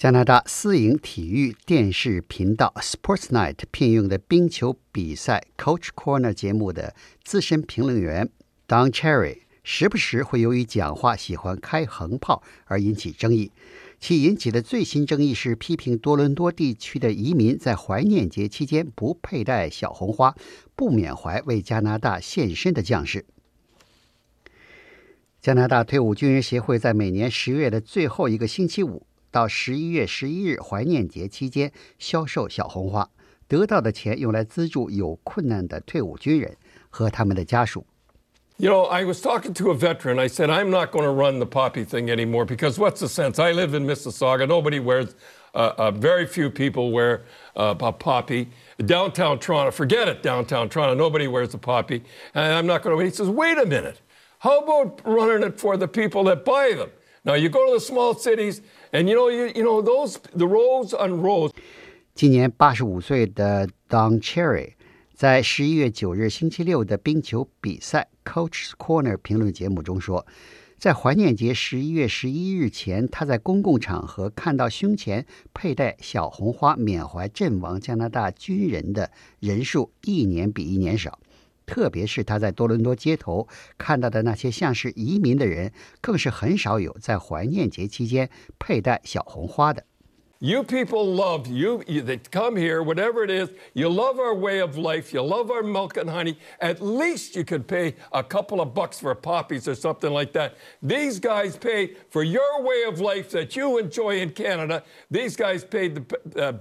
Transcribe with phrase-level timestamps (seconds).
[0.00, 8.30] 加拿大私营体育电视频道 Sportsnight 聘用的冰球比赛 Coach Corner 节目的资深评论员
[8.66, 13.52] Don Cherry，时不时会由于讲话喜欢开横炮而引起争议。
[14.00, 20.34] 其引起的最新争议是批评多伦多地区的移民在怀念节期间不佩戴小红花，
[20.74, 23.26] 不缅怀为加拿大献身的将士。
[25.42, 29.06] 加拿大退伍军人协会在每年十月的最后一个星期五。
[29.31, 33.09] 到十一月十一日怀念节期间销售小红花，
[33.47, 36.55] 得到的钱用来资助有困难的退伍军人
[36.89, 37.85] 和他们的家属。
[38.57, 40.17] You know, I was talking to a veteran.
[40.17, 43.37] I said, I'm not going to run the poppy thing anymore because what's the sense?
[43.37, 44.47] I live in Mississauga.
[44.47, 45.13] Nobody wears,
[45.53, 47.23] uh, uh, very few people wear
[47.57, 48.47] uh, a poppy.
[48.85, 50.95] Downtown Toronto, forget it, downtown Toronto.
[50.95, 52.01] Nobody wears a poppy.
[52.33, 53.03] And I'm not going to.
[53.03, 53.99] He says, wait a minute.
[54.39, 56.91] How about running it for the people that buy them?
[57.22, 60.46] Now, you go to the small cities, and you know, you, you know, those, the
[60.46, 61.52] roads on rows.
[62.14, 64.72] 今年八十五岁的 Don Cherry
[65.14, 70.26] 在十一月九日星期六的冰球比赛 Coach's Corner 评论节目中说，
[70.78, 81.18] 在怀念节十一月十一日前，他在公共场合看到胸前佩戴小红花缅怀阵亡加拿大军人的人数一年比一年少。
[81.69, 83.47] 特别是他在多伦多街头
[83.77, 89.83] 看到的那些像是移民的人，更是很少有在怀念节期间佩戴小红花的。
[90.39, 92.03] You people love you, you.
[92.03, 93.49] They come here, whatever it is.
[93.73, 95.11] You love our way of life.
[95.11, 96.35] You love our milk and honey.
[96.59, 100.57] At least you could pay a couple of bucks for poppies or something like that.
[100.83, 104.83] These guys pay for your way of life that you enjoy in Canada.
[105.09, 106.39] These guys paid the.
[106.39, 106.53] Uh,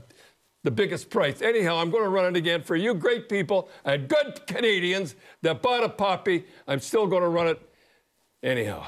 [0.70, 1.42] the biggest price.
[1.42, 5.62] Anyhow, I'm going to run it again for you great people and good Canadians that
[5.62, 6.46] bought a poppy.
[6.68, 7.60] I'm still going to run it
[8.44, 8.84] anyhow.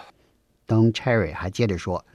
[0.67, 2.05] Don Cherry 还接着说，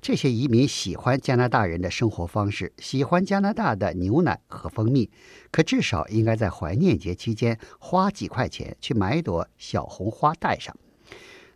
[0.00, 5.10] 这些移民喜欢加拿大人的生活方式，喜欢加拿大的牛奶和蜂蜜，
[5.50, 10.76] 可至少应该在怀念节期间花几块钱去买一朵小红花戴上。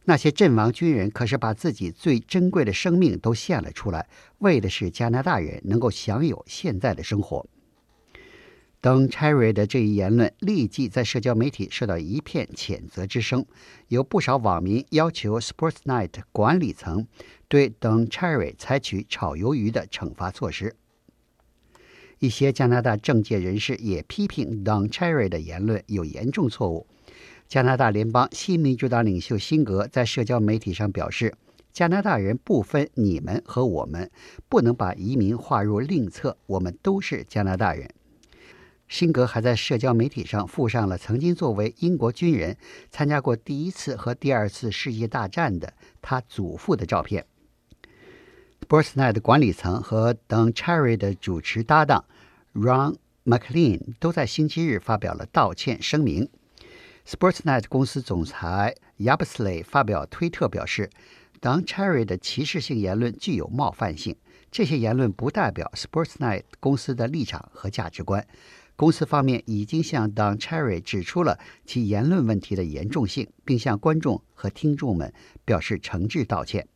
[0.04, 7.46] 那些阵亡军人可是把自己最珍贵的生命都献了出来，为的是加拿大人能够享有现在的生活。
[8.80, 13.44] 当 Cherry 的这一言论立即在社交媒体受到一片谴责之声，
[13.88, 17.08] 有不少网民要求 Sportsnight 管理层
[17.48, 20.76] 对 Don Cherry 采取炒鱿鱼的惩罚措施。
[22.20, 26.86] 一些加拿大政界人士也批评 Don Cherry 的言论有严重错误。
[27.48, 31.34] 加拿大联邦新民主党领袖辛格在社交媒体上表示
[31.72, 34.08] ：“加拿大人不分你们和我们，
[34.48, 37.90] 不能把移民划入另册，我们都是加拿大人。”
[38.88, 42.56] 辛格还在社交媒体上附上了曾经作为英国军人
[42.90, 47.26] 参加过第一次和第二次世界大战的他祖父的照片。
[48.68, 52.04] Sportsnight 的管理层和 Don Cherry 的主持搭档
[52.52, 56.28] Ron McLean 都在星期日发表了道歉声明。
[57.06, 60.90] Sportsnet 公司总裁 Yabsley 发表推特表示
[61.40, 64.16] ，Don Cherry 的歧视性言论具有冒犯性。
[64.50, 68.26] 这些言论不代表 Sportsnet 公司的立场和价值观。
[68.78, 75.12] 公司方面已经向 Don Cherry 指出了其言论问题的严重性，并向观众和听众们
[75.44, 76.68] 表示诚挚道歉。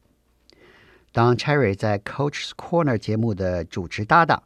[1.12, 4.42] Don Cherry 在 Coach's Corner 节目的主持搭档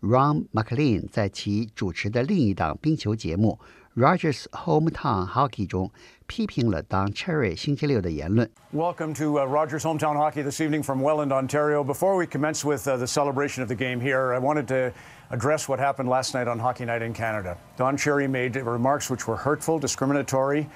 [0.00, 3.60] Ron McLean 在其主持的另一档冰球节目。
[3.95, 5.91] Rogers Hometown Hockey 中
[6.25, 8.49] 批评了 Don Cherry 星期六的言论。
[8.73, 11.83] Welcome to uh, Rogers Hometown Hockey this evening from Welland, Ontario.
[11.83, 14.93] Before we commence with uh, the celebration of the game here, I wanted to
[15.29, 17.57] address what happened last night on Hockey Night in Canada.
[17.75, 20.69] Don Cherry made remarks which were hurtful, discriminatory,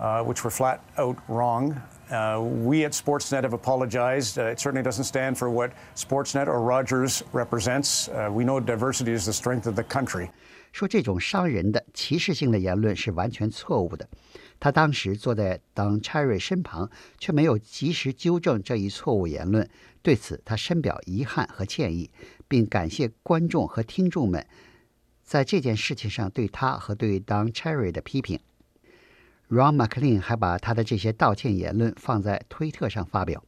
[0.00, 1.80] uh, which were flat out wrong.
[2.10, 4.38] Uh, we at Sportsnet have apologized.
[4.38, 8.08] Uh, it certainly doesn't stand for what Sportsnet or Rogers represents.
[8.08, 10.30] Uh, we know diversity is the strength of the country.
[10.71, 14.07] 说这种伤人的歧视性的言论是完全错误的。
[14.59, 19.67] 他当时坐在当 Cherry 身旁，却没有及时纠正这一错误言论。
[20.03, 22.09] 对此，他深表遗憾和歉意，
[22.47, 24.45] 并感谢观众和听众们
[25.23, 28.39] 在这件事情上对他和对当 Cherry 的批评。
[29.49, 33.43] Ron McLean 还把他的这些道歉言论放在推特上发表。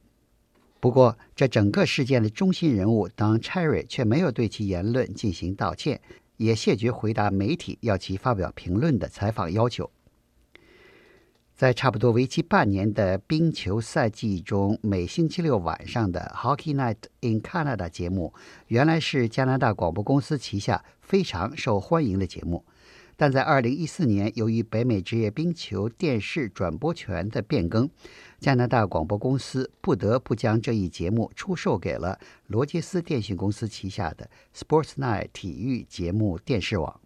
[0.79, 6.01] 不过，这整个事件的中心人物当 Cherry 却没有对其言论进行道歉。
[6.37, 9.91] 也谢绝回答媒体要其发表评论的采访要求。
[11.55, 18.33] 在差不多为期半年的冰球赛季中，每星期六晚上的 Hockey Night in Canada 节目，
[18.67, 22.65] 原来是加拿大广播公司旗下非常受欢迎的节目。
[23.15, 27.89] 但在二零一四年，由于北美职业冰球电视转播权的变更，
[28.39, 36.99] 加拿大广播公司不得不将这一节目出售给了罗杰斯电信公司旗下的 Sportsnet 体育节目电视网。